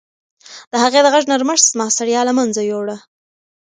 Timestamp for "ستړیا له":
1.95-2.33